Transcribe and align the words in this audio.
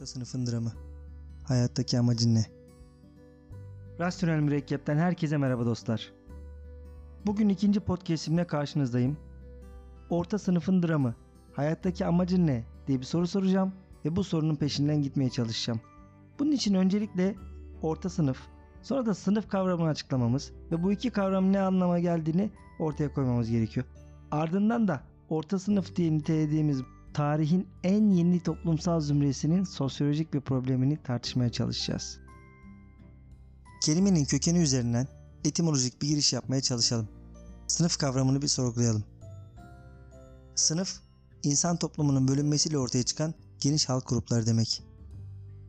Orta 0.00 0.06
sınıfın 0.06 0.46
dramı. 0.46 0.72
Hayattaki 1.44 1.98
amacın 1.98 2.34
ne? 2.34 2.44
Rasyonel 3.98 4.40
Mürekkep'ten 4.40 4.96
herkese 4.96 5.36
merhaba 5.36 5.66
dostlar. 5.66 6.12
Bugün 7.26 7.48
ikinci 7.48 7.80
podcastimle 7.80 8.46
karşınızdayım. 8.46 9.16
Orta 10.10 10.38
sınıfın 10.38 10.82
dramı, 10.82 11.14
hayattaki 11.52 12.06
amacın 12.06 12.46
ne 12.46 12.64
diye 12.86 12.98
bir 12.98 13.04
soru 13.04 13.26
soracağım 13.26 13.72
ve 14.04 14.16
bu 14.16 14.24
sorunun 14.24 14.56
peşinden 14.56 15.02
gitmeye 15.02 15.30
çalışacağım. 15.30 15.80
Bunun 16.38 16.52
için 16.52 16.74
öncelikle 16.74 17.34
orta 17.82 18.08
sınıf, 18.08 18.38
sonra 18.82 19.06
da 19.06 19.14
sınıf 19.14 19.48
kavramını 19.48 19.88
açıklamamız 19.88 20.52
ve 20.70 20.82
bu 20.82 20.92
iki 20.92 21.10
kavramın 21.10 21.52
ne 21.52 21.60
anlama 21.60 21.98
geldiğini 21.98 22.50
ortaya 22.78 23.14
koymamız 23.14 23.50
gerekiyor. 23.50 23.86
Ardından 24.30 24.88
da 24.88 25.00
orta 25.28 25.58
sınıf 25.58 25.96
diye 25.96 26.12
nitelediğimiz 26.12 26.82
tarihin 27.14 27.68
en 27.84 28.10
yeni 28.10 28.42
toplumsal 28.42 29.00
zümresinin 29.00 29.64
sosyolojik 29.64 30.34
bir 30.34 30.40
problemini 30.40 31.02
tartışmaya 31.02 31.52
çalışacağız. 31.52 32.20
Kelimenin 33.82 34.24
kökeni 34.24 34.58
üzerinden 34.58 35.08
etimolojik 35.44 36.02
bir 36.02 36.08
giriş 36.08 36.32
yapmaya 36.32 36.60
çalışalım. 36.60 37.08
Sınıf 37.66 37.98
kavramını 37.98 38.42
bir 38.42 38.48
sorgulayalım. 38.48 39.04
Sınıf, 40.54 41.00
insan 41.42 41.76
toplumunun 41.76 42.28
bölünmesiyle 42.28 42.78
ortaya 42.78 43.02
çıkan 43.02 43.34
geniş 43.60 43.88
halk 43.88 44.08
grupları 44.08 44.46
demek. 44.46 44.82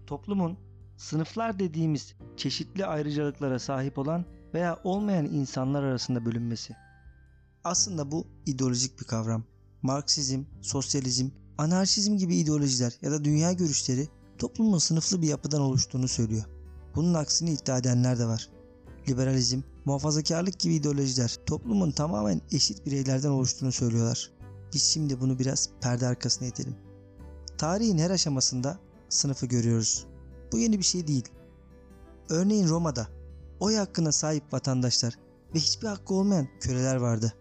Toplumun 0.07 0.57
sınıflar 0.97 1.59
dediğimiz 1.59 2.15
çeşitli 2.37 2.85
ayrıcalıklara 2.85 3.59
sahip 3.59 3.97
olan 3.97 4.25
veya 4.53 4.79
olmayan 4.83 5.25
insanlar 5.25 5.83
arasında 5.83 6.25
bölünmesi. 6.25 6.75
Aslında 7.63 8.11
bu 8.11 8.27
ideolojik 8.45 8.99
bir 8.99 9.05
kavram. 9.05 9.43
Marksizm, 9.81 10.43
sosyalizm, 10.61 11.29
anarşizm 11.57 12.17
gibi 12.17 12.35
ideolojiler 12.35 12.93
ya 13.01 13.11
da 13.11 13.23
dünya 13.23 13.51
görüşleri 13.51 14.07
toplumun 14.37 14.77
sınıflı 14.77 15.21
bir 15.21 15.27
yapıdan 15.27 15.61
oluştuğunu 15.61 16.07
söylüyor. 16.07 16.43
Bunun 16.95 17.13
aksini 17.13 17.51
iddia 17.51 17.77
edenler 17.77 18.19
de 18.19 18.25
var. 18.25 18.49
Liberalizm, 19.09 19.61
muhafazakarlık 19.85 20.59
gibi 20.59 20.75
ideolojiler 20.75 21.35
toplumun 21.45 21.91
tamamen 21.91 22.41
eşit 22.51 22.85
bireylerden 22.85 23.29
oluştuğunu 23.29 23.71
söylüyorlar. 23.71 24.31
Biz 24.73 24.83
şimdi 24.83 25.19
bunu 25.19 25.39
biraz 25.39 25.69
perde 25.81 26.07
arkasına 26.07 26.47
itelim. 26.47 26.75
Tarihin 27.57 27.97
her 27.97 28.09
aşamasında 28.09 28.79
sınıfı 29.09 29.45
görüyoruz. 29.45 30.05
Bu 30.51 30.57
yeni 30.57 30.79
bir 30.79 30.83
şey 30.83 31.07
değil. 31.07 31.29
Örneğin 32.29 32.67
Roma'da 32.67 33.07
oy 33.59 33.75
hakkına 33.75 34.11
sahip 34.11 34.53
vatandaşlar 34.53 35.19
ve 35.55 35.59
hiçbir 35.59 35.87
hakkı 35.87 36.13
olmayan 36.13 36.47
köleler 36.59 36.95
vardı. 36.95 37.33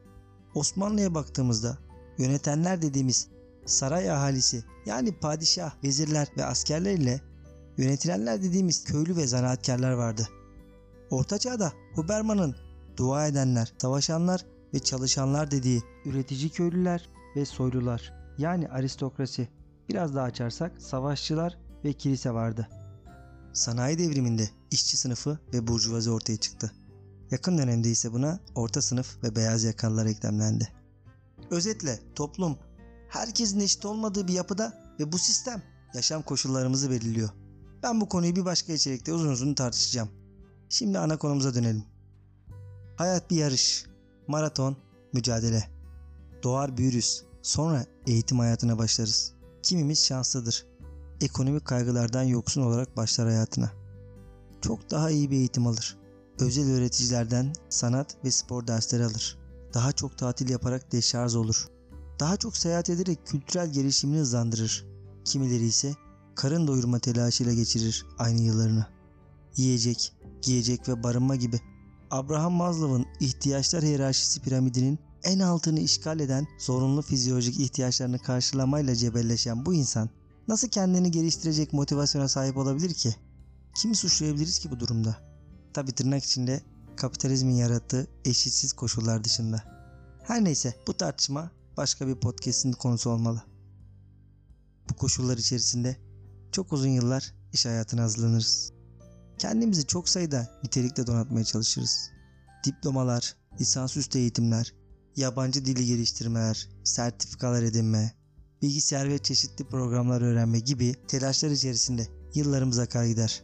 Osmanlı'ya 0.54 1.14
baktığımızda 1.14 1.78
yönetenler 2.20 2.82
dediğimiz 2.82 3.28
saray 3.66 4.10
ahalisi 4.10 4.64
yani 4.86 5.12
padişah, 5.12 5.84
vezirler 5.84 6.28
ve 6.36 6.44
askerler 6.44 6.92
ile 6.92 7.20
yönetilenler 7.76 8.42
dediğimiz 8.42 8.84
köylü 8.84 9.16
ve 9.16 9.26
zanaatkarlar 9.26 9.92
vardı. 9.92 10.28
Orta 11.10 11.38
Çağ'da 11.38 11.72
Huberman'ın 11.94 12.56
dua 12.96 13.26
edenler, 13.26 13.72
savaşanlar 13.78 14.46
ve 14.74 14.78
çalışanlar 14.78 15.50
dediği 15.50 15.82
Üretici 16.04 16.50
köylüler 16.50 17.08
ve 17.36 17.44
soylular 17.44 18.14
yani 18.38 18.68
aristokrasi. 18.68 19.48
Biraz 19.88 20.14
daha 20.14 20.24
açarsak 20.24 20.82
savaşçılar 20.82 21.58
ve 21.84 21.92
kilise 21.92 22.30
vardı. 22.30 22.68
sanayi 23.52 23.98
devriminde 23.98 24.48
işçi 24.70 24.96
sınıfı 24.96 25.38
ve 25.52 25.66
burjuvazi 25.66 26.10
ortaya 26.10 26.36
çıktı. 26.36 26.72
Yakın 27.30 27.58
dönemde 27.58 27.90
ise 27.90 28.12
buna 28.12 28.40
orta 28.54 28.82
sınıf 28.82 29.22
ve 29.22 29.36
beyaz 29.36 29.64
yakalılar 29.64 30.06
eklemlendi. 30.06 30.79
Özetle 31.50 32.00
toplum 32.14 32.58
herkesin 33.08 33.60
eşit 33.60 33.84
olmadığı 33.84 34.28
bir 34.28 34.32
yapıda 34.32 34.94
ve 35.00 35.12
bu 35.12 35.18
sistem 35.18 35.62
yaşam 35.94 36.22
koşullarımızı 36.22 36.90
belirliyor. 36.90 37.30
Ben 37.82 38.00
bu 38.00 38.08
konuyu 38.08 38.36
bir 38.36 38.44
başka 38.44 38.72
içerikte 38.72 39.12
uzun 39.12 39.28
uzun 39.28 39.54
tartışacağım. 39.54 40.08
Şimdi 40.68 40.98
ana 40.98 41.18
konumuza 41.18 41.54
dönelim. 41.54 41.84
Hayat 42.96 43.30
bir 43.30 43.36
yarış, 43.36 43.86
maraton, 44.28 44.76
mücadele. 45.12 45.64
Doğar 46.42 46.76
büyürüz, 46.76 47.24
sonra 47.42 47.86
eğitim 48.06 48.38
hayatına 48.38 48.78
başlarız. 48.78 49.32
Kimimiz 49.62 50.04
şanslıdır. 50.04 50.66
Ekonomik 51.20 51.64
kaygılardan 51.64 52.22
yoksun 52.22 52.62
olarak 52.62 52.96
başlar 52.96 53.28
hayatına. 53.28 53.72
Çok 54.62 54.90
daha 54.90 55.10
iyi 55.10 55.30
bir 55.30 55.36
eğitim 55.36 55.66
alır. 55.66 55.98
Özel 56.38 56.70
öğreticilerden 56.70 57.52
sanat 57.68 58.16
ve 58.24 58.30
spor 58.30 58.66
dersleri 58.66 59.04
alır. 59.04 59.39
Daha 59.74 59.92
çok 59.92 60.18
tatil 60.18 60.48
yaparak 60.48 60.92
deşarj 60.92 61.34
olur. 61.34 61.68
Daha 62.20 62.36
çok 62.36 62.56
seyahat 62.56 62.90
ederek 62.90 63.26
kültürel 63.26 63.72
gelişimini 63.72 64.18
hızlandırır. 64.18 64.86
Kimileri 65.24 65.64
ise 65.64 65.94
karın 66.34 66.66
doyurma 66.66 66.98
telaşıyla 66.98 67.52
geçirir 67.52 68.06
aynı 68.18 68.40
yıllarını. 68.40 68.86
Yiyecek, 69.56 70.12
giyecek 70.42 70.88
ve 70.88 71.02
barınma 71.02 71.36
gibi 71.36 71.60
Abraham 72.10 72.52
Maslow'un 72.52 73.06
ihtiyaçlar 73.20 73.82
hiyerarşisi 73.82 74.40
piramidinin 74.40 74.98
en 75.24 75.38
altını 75.38 75.80
işgal 75.80 76.20
eden 76.20 76.46
zorunlu 76.58 77.02
fizyolojik 77.02 77.60
ihtiyaçlarını 77.60 78.18
karşılamayla 78.18 78.94
cebelleşen 78.94 79.66
bu 79.66 79.74
insan 79.74 80.10
nasıl 80.48 80.68
kendini 80.68 81.10
geliştirecek 81.10 81.72
motivasyona 81.72 82.28
sahip 82.28 82.56
olabilir 82.56 82.94
ki? 82.94 83.14
Kimi 83.74 83.96
suçlayabiliriz 83.96 84.58
ki 84.58 84.70
bu 84.70 84.80
durumda? 84.80 85.16
Tabi 85.72 85.92
tırnak 85.92 86.24
içinde 86.24 86.62
kapitalizmin 87.00 87.54
yarattığı 87.54 88.06
eşitsiz 88.24 88.72
koşullar 88.72 89.24
dışında. 89.24 89.62
Her 90.22 90.44
neyse 90.44 90.74
bu 90.86 90.96
tartışma 90.96 91.50
başka 91.76 92.06
bir 92.08 92.14
podcast'in 92.14 92.72
konusu 92.72 93.10
olmalı. 93.10 93.42
Bu 94.90 94.94
koşullar 94.94 95.38
içerisinde 95.38 95.96
çok 96.52 96.72
uzun 96.72 96.88
yıllar 96.88 97.34
iş 97.52 97.66
hayatına 97.66 98.02
hazırlanırız. 98.02 98.72
Kendimizi 99.38 99.86
çok 99.86 100.08
sayıda 100.08 100.60
nitelikle 100.64 101.06
donatmaya 101.06 101.44
çalışırız. 101.44 102.10
Diplomalar, 102.64 103.36
lisansüstü 103.60 104.18
eğitimler, 104.18 104.74
yabancı 105.16 105.64
dili 105.64 105.86
geliştirmeler, 105.86 106.68
sertifikalar 106.84 107.62
edinme, 107.62 108.12
bilgisayar 108.62 109.08
ve 109.08 109.18
çeşitli 109.18 109.64
programlar 109.64 110.20
öğrenme 110.20 110.58
gibi 110.58 110.94
telaşlar 111.08 111.50
içerisinde 111.50 112.08
yıllarımız 112.34 112.78
akar 112.78 113.04
gider. 113.04 113.42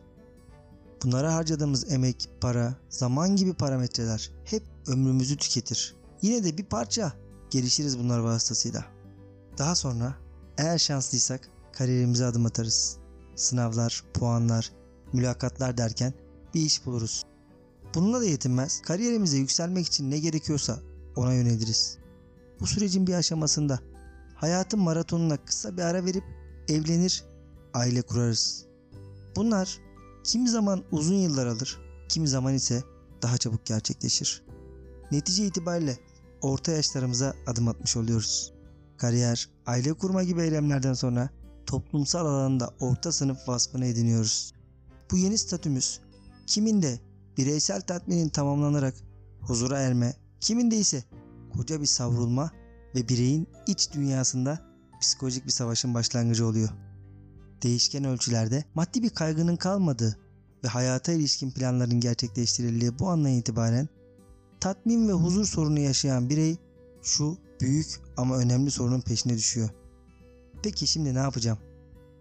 Bunlara 1.06 1.34
harcadığımız 1.34 1.92
emek, 1.92 2.30
para, 2.40 2.74
zaman 2.88 3.36
gibi 3.36 3.54
parametreler 3.54 4.30
hep 4.44 4.62
ömrümüzü 4.86 5.36
tüketir. 5.36 5.96
Yine 6.22 6.44
de 6.44 6.58
bir 6.58 6.64
parça 6.64 7.12
gelişiriz 7.50 7.98
bunlar 7.98 8.18
vasıtasıyla. 8.18 8.84
Daha 9.58 9.74
sonra 9.74 10.14
eğer 10.58 10.78
şanslıysak 10.78 11.48
kariyerimize 11.72 12.26
adım 12.26 12.46
atarız. 12.46 12.96
Sınavlar, 13.36 14.04
puanlar, 14.14 14.72
mülakatlar 15.12 15.76
derken 15.76 16.14
bir 16.54 16.60
iş 16.60 16.86
buluruz. 16.86 17.24
Bununla 17.94 18.20
da 18.20 18.24
yetinmez. 18.24 18.82
Kariyerimize 18.82 19.36
yükselmek 19.36 19.86
için 19.86 20.10
ne 20.10 20.18
gerekiyorsa 20.18 20.78
ona 21.16 21.34
yöneliriz. 21.34 21.98
Bu 22.60 22.66
sürecin 22.66 23.06
bir 23.06 23.14
aşamasında 23.14 23.78
hayatın 24.34 24.80
maratonuna 24.80 25.36
kısa 25.36 25.76
bir 25.76 25.82
ara 25.82 26.04
verip 26.04 26.24
evlenir, 26.68 27.24
aile 27.74 28.02
kurarız. 28.02 28.66
Bunlar 29.36 29.85
kimi 30.26 30.48
zaman 30.48 30.84
uzun 30.92 31.14
yıllar 31.14 31.46
alır, 31.46 31.78
kimi 32.08 32.28
zaman 32.28 32.54
ise 32.54 32.82
daha 33.22 33.38
çabuk 33.38 33.66
gerçekleşir. 33.66 34.42
Netice 35.12 35.46
itibariyle 35.46 35.98
orta 36.42 36.72
yaşlarımıza 36.72 37.34
adım 37.46 37.68
atmış 37.68 37.96
oluyoruz. 37.96 38.52
Kariyer, 38.96 39.50
aile 39.66 39.92
kurma 39.92 40.22
gibi 40.22 40.42
eylemlerden 40.42 40.94
sonra 40.94 41.30
toplumsal 41.66 42.26
alanda 42.26 42.74
orta 42.80 43.12
sınıf 43.12 43.48
vasfını 43.48 43.86
ediniyoruz. 43.86 44.52
Bu 45.10 45.16
yeni 45.16 45.38
statümüz 45.38 46.00
kiminde 46.46 47.00
bireysel 47.36 47.80
tatminin 47.80 48.28
tamamlanarak 48.28 48.94
huzura 49.40 49.80
erme, 49.80 50.14
kiminde 50.40 50.76
ise 50.76 51.04
koca 51.56 51.80
bir 51.80 51.86
savrulma 51.86 52.50
ve 52.94 53.08
bireyin 53.08 53.48
iç 53.66 53.92
dünyasında 53.92 54.60
psikolojik 55.00 55.46
bir 55.46 55.50
savaşın 55.50 55.94
başlangıcı 55.94 56.46
oluyor. 56.46 56.68
Değişken 57.62 58.04
ölçülerde 58.04 58.64
maddi 58.74 59.02
bir 59.02 59.10
kaygının 59.10 59.56
kalmadığı 59.56 60.25
ve 60.66 60.70
hayata 60.70 61.12
ilişkin 61.12 61.50
planların 61.50 62.00
gerçekleştirildiği 62.00 62.98
bu 62.98 63.08
andan 63.08 63.30
itibaren 63.30 63.88
tatmin 64.60 65.08
ve 65.08 65.12
huzur 65.12 65.44
sorunu 65.44 65.78
yaşayan 65.78 66.30
birey 66.30 66.56
şu 67.02 67.38
büyük 67.60 67.86
ama 68.16 68.36
önemli 68.36 68.70
sorunun 68.70 69.00
peşine 69.00 69.36
düşüyor. 69.36 69.70
Peki 70.62 70.86
şimdi 70.86 71.14
ne 71.14 71.18
yapacağım? 71.18 71.58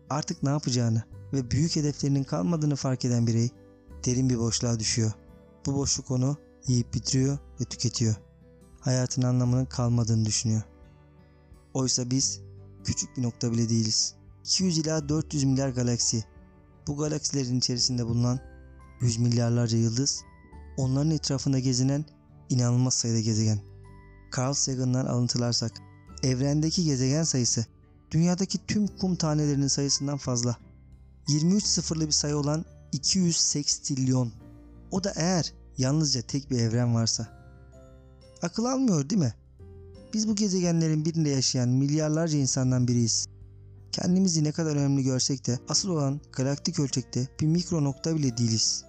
Artık 0.09 0.43
ne 0.43 0.49
yapacağını 0.49 1.03
ve 1.33 1.51
büyük 1.51 1.75
hedeflerinin 1.75 2.23
kalmadığını 2.23 2.75
fark 2.75 3.05
eden 3.05 3.27
birey 3.27 3.49
derin 4.05 4.29
bir 4.29 4.39
boşluğa 4.39 4.79
düşüyor. 4.79 5.11
Bu 5.65 5.75
boşluk 5.75 6.11
onu 6.11 6.37
yiyip 6.67 6.93
bitiriyor 6.93 7.37
ve 7.61 7.65
tüketiyor. 7.65 8.15
Hayatın 8.79 9.21
anlamının 9.21 9.65
kalmadığını 9.65 10.25
düşünüyor. 10.25 10.61
Oysa 11.73 12.11
biz 12.11 12.41
küçük 12.83 13.17
bir 13.17 13.23
nokta 13.23 13.51
bile 13.51 13.69
değiliz. 13.69 14.15
200 14.43 14.77
ila 14.77 15.09
400 15.09 15.43
milyar 15.43 15.69
galaksi. 15.69 16.34
Bu 16.87 16.97
galaksilerin 16.97 17.57
içerisinde 17.57 18.05
bulunan 18.05 18.39
100 19.01 19.17
milyarlarca 19.17 19.77
yıldız, 19.77 20.21
onların 20.77 21.11
etrafında 21.11 21.59
gezinen 21.59 22.05
inanılmaz 22.49 22.93
sayıda 22.93 23.19
gezegen. 23.19 23.59
Carl 24.37 24.53
Sagan'dan 24.53 25.05
alıntılarsak, 25.05 25.71
evrendeki 26.23 26.83
gezegen 26.83 27.23
sayısı 27.23 27.65
dünyadaki 28.11 28.67
tüm 28.67 28.87
kum 28.87 29.15
tanelerinin 29.15 29.67
sayısından 29.67 30.17
fazla. 30.17 30.57
23 31.27 31.63
sıfırlı 31.63 32.07
bir 32.07 32.11
sayı 32.11 32.37
olan 32.37 32.65
200 32.91 33.37
sekstrilyon. 33.37 34.31
O 34.91 35.03
da 35.03 35.13
eğer 35.15 35.53
yalnızca 35.77 36.21
tek 36.21 36.51
bir 36.51 36.59
evren 36.59 36.95
varsa. 36.95 37.27
Akıl 38.41 38.65
almıyor 38.65 39.09
değil 39.09 39.21
mi? 39.21 39.33
Biz 40.13 40.27
bu 40.27 40.35
gezegenlerin 40.35 41.05
birinde 41.05 41.29
yaşayan 41.29 41.69
milyarlarca 41.69 42.37
insandan 42.37 42.87
biriyiz. 42.87 43.25
Kendimizi 43.95 44.43
ne 44.43 44.51
kadar 44.51 44.75
önemli 44.75 45.03
görsek 45.03 45.47
de 45.47 45.59
asıl 45.69 45.89
olan 45.89 46.21
galaktik 46.31 46.79
ölçekte 46.79 47.27
bir 47.39 47.47
mikro 47.47 47.83
nokta 47.83 48.15
bile 48.15 48.37
değiliz. 48.37 48.85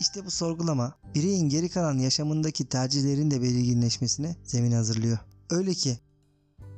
İşte 0.00 0.24
bu 0.24 0.30
sorgulama 0.30 0.98
bireyin 1.14 1.48
geri 1.48 1.68
kalan 1.68 1.98
yaşamındaki 1.98 2.68
tercihlerin 2.68 3.30
de 3.30 3.42
belirginleşmesine 3.42 4.36
zemin 4.44 4.72
hazırlıyor. 4.72 5.18
Öyle 5.50 5.74
ki 5.74 5.98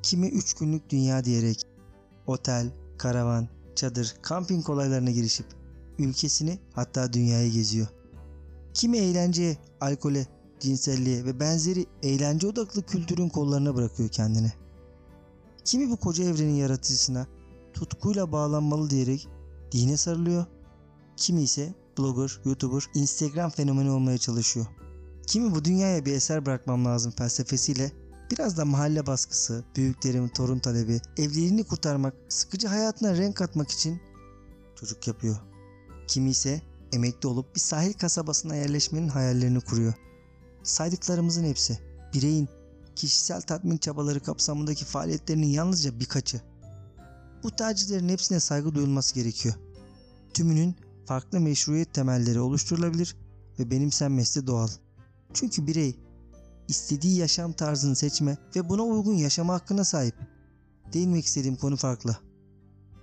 kimi 0.03 0.29
3 0.29 0.55
günlük 0.55 0.91
dünya 0.91 1.25
diyerek 1.25 1.63
otel, 2.27 2.71
karavan, 2.99 3.49
çadır, 3.77 4.15
kamping 4.23 4.71
olaylarına 4.71 5.11
girişip 5.11 5.47
ülkesini 5.99 6.59
hatta 6.73 7.13
dünyayı 7.13 7.53
geziyor. 7.53 7.87
Kimi 8.75 8.99
eğlenceye, 8.99 9.57
alkole, 9.81 10.27
cinselliğe 10.61 11.25
ve 11.25 11.41
benzeri 11.41 11.87
eğlence 12.03 12.47
odaklı 12.47 12.83
kültürün 12.83 13.29
kollarına 13.29 13.75
bırakıyor 13.75 14.09
kendini. 14.09 14.53
Kimi 15.67 15.91
bu 15.91 15.97
koca 15.97 16.25
evrenin 16.25 16.55
yaratıcısına 16.55 17.27
tutkuyla 17.73 18.33
bağlanmalı 18.33 18.91
diyerek 18.91 19.29
dine 19.73 19.97
sarılıyor. 19.97 20.47
Kimi 21.17 21.43
ise 21.43 21.75
blogger, 21.99 22.41
youtuber, 22.45 22.85
instagram 22.95 23.51
fenomeni 23.51 23.91
olmaya 23.91 24.19
çalışıyor. 24.19 24.67
Kimi 25.27 25.55
bu 25.55 25.65
dünyaya 25.65 26.05
bir 26.05 26.13
eser 26.13 26.47
bırakmam 26.47 26.85
lazım 26.85 27.13
felsefesiyle 27.13 27.93
biraz 28.31 28.57
da 28.57 28.65
mahalle 28.65 29.07
baskısı, 29.07 29.65
büyüklerimin 29.77 30.29
torun 30.29 30.59
talebi, 30.59 31.01
evliliğini 31.17 31.65
kurtarmak, 31.65 32.15
sıkıcı 32.29 32.69
hayatına 32.69 33.17
renk 33.17 33.37
katmak 33.37 33.71
için 33.71 34.01
çocuk 34.75 35.07
yapıyor. 35.07 35.37
Kimi 36.09 36.31
ise 36.31 36.63
emekli 36.93 37.29
olup 37.29 37.55
bir 37.55 37.61
sahil 37.61 37.93
kasabasına 37.93 38.55
yerleşmenin 38.55 39.09
hayallerini 39.09 39.61
kuruyor. 39.61 39.95
Saydıklarımızın 40.63 41.45
hepsi 41.45 41.79
bireyin 42.15 42.49
kişisel 42.97 43.41
tatmin 43.41 43.79
çabaları 43.79 44.21
kapsamındaki 44.21 44.85
faaliyetlerinin 44.85 45.47
yalnızca 45.47 46.01
birkaçı. 46.01 46.41
Bu 47.43 47.51
tercihlerin 47.51 48.09
hepsine 48.09 48.41
saygı 48.41 48.75
duyulması 48.75 49.15
gerekiyor. 49.15 49.55
Tümünün 50.35 50.77
farklı 51.07 51.41
meşruiyet 51.41 51.95
temelleri 51.95 52.41
oluşturulabilir 52.41 53.17
ve 53.59 53.71
benimsenmesi 53.71 54.47
doğal. 54.47 54.69
Çünkü 55.35 55.67
birey 55.67 56.01
istediği 56.69 57.17
yaşam 57.17 57.53
tarzını 57.53 57.97
seçme 57.97 58.39
ve 58.57 58.69
buna 58.69 58.83
uygun 58.83 59.15
yaşama 59.15 59.55
hakkına 59.55 59.85
sahip. 59.85 60.15
Değinmek 60.93 61.27
istediğim 61.27 61.57
konu 61.57 61.77
farklı. 61.77 62.17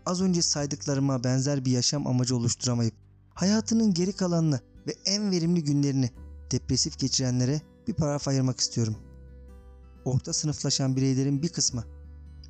Az 0.06 0.22
önce 0.22 0.42
saydıklarıma 0.42 1.24
benzer 1.24 1.66
bir 1.66 1.72
yaşam 1.72 2.08
amacı 2.08 2.36
oluşturamayıp 2.36 2.94
hayatının 3.34 3.94
geri 3.94 4.14
kalanını 4.14 4.60
ve 4.88 4.96
en 5.06 5.32
verimli 5.32 5.64
günlerini 5.64 6.12
depresif 6.52 7.00
geçirenlere 7.00 7.62
bir 7.88 7.94
paraf 7.94 8.28
ayırmak 8.28 8.60
istiyorum. 8.60 8.96
Orta 10.06 10.34
sınıflaşan 10.34 10.96
bireylerin 10.96 11.42
bir 11.42 11.50
kısmı 11.50 11.84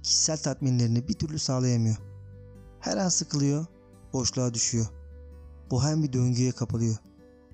kişisel 0.03 0.37
tatminlerini 0.37 1.07
bir 1.07 1.13
türlü 1.13 1.39
sağlayamıyor. 1.39 1.97
Her 2.79 2.97
an 2.97 3.09
sıkılıyor, 3.09 3.65
boşluğa 4.13 4.53
düşüyor. 4.53 4.85
Bohem 5.71 6.03
bir 6.03 6.13
döngüye 6.13 6.51
kapılıyor. 6.51 6.95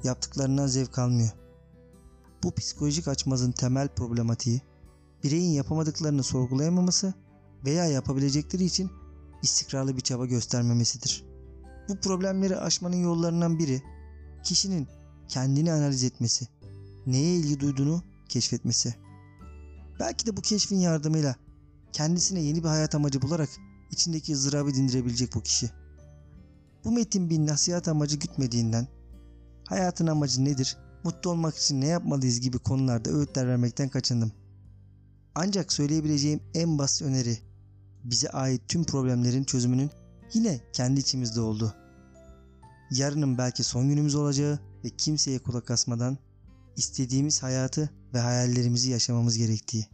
Yaptıklarından 0.04 0.68
zevk 0.68 1.00
almıyor. 1.00 1.30
Bu 2.44 2.52
psikolojik 2.52 3.08
açmazın 3.08 3.52
temel 3.52 3.88
problematiği 3.88 4.62
bireyin 5.24 5.52
yapamadıklarını 5.52 6.24
sorgulayamaması 6.24 7.14
veya 7.66 7.86
yapabilecekleri 7.86 8.64
için 8.64 8.92
istikrarlı 9.44 9.96
bir 9.96 10.02
çaba 10.02 10.26
göstermemesidir. 10.26 11.26
Bu 11.90 12.00
problemleri 12.00 12.58
aşmanın 12.58 13.04
yollarından 13.04 13.60
biri 13.60 13.82
kişinin 14.44 14.88
kendini 15.28 15.74
analiz 15.74 16.04
etmesi, 16.04 16.48
neye 17.06 17.36
ilgi 17.36 17.60
duyduğunu 17.60 18.04
keşfetmesi. 18.30 18.96
Belki 20.00 20.26
de 20.26 20.38
bu 20.38 20.42
keşfin 20.42 20.80
yardımıyla 20.80 21.36
kendisine 21.94 22.40
yeni 22.40 22.64
bir 22.64 22.68
hayat 22.70 22.96
amacı 22.96 23.22
bularak 23.22 23.50
içindeki 23.92 24.34
ızdırabı 24.34 24.74
dindirebilecek 24.74 25.36
bu 25.36 25.42
kişi. 25.42 25.72
Bu 26.86 26.92
metin 26.92 27.30
bir 27.30 27.40
nasihat 27.40 27.88
amacı 27.88 28.18
gütmediğinden 28.18 28.88
hayatın 29.66 30.08
amacı 30.08 30.46
nedir, 30.46 30.78
mutlu 31.04 31.30
olmak 31.30 31.58
için 31.58 31.82
ne 31.82 31.88
yapmalıyız 31.88 32.40
gibi 32.40 32.60
konularda 32.60 33.10
öğütler 33.10 33.48
vermekten 33.48 33.90
kaçındım. 33.90 34.32
Ancak 35.36 35.74
söyleyebileceğim 35.74 36.40
en 36.54 36.78
basit 36.78 37.02
öneri 37.02 37.38
bize 38.04 38.30
ait 38.30 38.62
tüm 38.68 38.84
problemlerin 38.84 39.44
çözümünün 39.44 39.90
yine 40.34 40.62
kendi 40.74 41.00
içimizde 41.00 41.42
oldu. 41.42 41.74
Yarının 42.92 43.38
belki 43.38 43.64
son 43.64 43.90
günümüz 43.90 44.16
olacağı 44.16 44.60
ve 44.84 44.90
kimseye 44.90 45.40
kulak 45.40 45.72
asmadan 45.72 46.18
istediğimiz 46.76 47.44
hayatı 47.44 47.90
ve 48.14 48.20
hayallerimizi 48.20 48.92
yaşamamız 48.92 49.38
gerektiği. 49.38 49.88